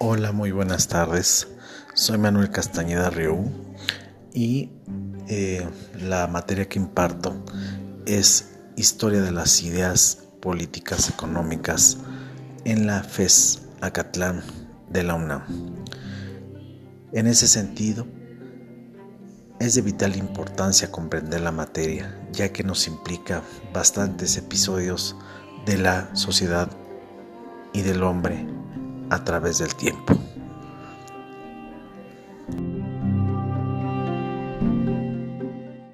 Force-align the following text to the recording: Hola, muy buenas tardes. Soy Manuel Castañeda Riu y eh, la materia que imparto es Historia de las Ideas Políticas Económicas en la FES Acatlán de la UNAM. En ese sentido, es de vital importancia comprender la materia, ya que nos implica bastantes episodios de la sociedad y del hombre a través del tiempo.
Hola, 0.00 0.30
muy 0.30 0.52
buenas 0.52 0.86
tardes. 0.86 1.48
Soy 1.92 2.18
Manuel 2.18 2.50
Castañeda 2.50 3.10
Riu 3.10 3.50
y 4.32 4.70
eh, 5.26 5.68
la 6.00 6.28
materia 6.28 6.68
que 6.68 6.78
imparto 6.78 7.44
es 8.06 8.50
Historia 8.76 9.20
de 9.22 9.32
las 9.32 9.60
Ideas 9.64 10.22
Políticas 10.40 11.10
Económicas 11.10 11.98
en 12.64 12.86
la 12.86 13.02
FES 13.02 13.62
Acatlán 13.80 14.44
de 14.88 15.02
la 15.02 15.16
UNAM. 15.16 15.42
En 17.12 17.26
ese 17.26 17.48
sentido, 17.48 18.06
es 19.58 19.74
de 19.74 19.82
vital 19.82 20.14
importancia 20.14 20.92
comprender 20.92 21.40
la 21.40 21.50
materia, 21.50 22.16
ya 22.30 22.52
que 22.52 22.62
nos 22.62 22.86
implica 22.86 23.42
bastantes 23.74 24.36
episodios 24.36 25.16
de 25.66 25.76
la 25.76 26.14
sociedad 26.14 26.70
y 27.72 27.82
del 27.82 28.04
hombre 28.04 28.57
a 29.10 29.24
través 29.24 29.58
del 29.58 29.74
tiempo. 29.74 30.14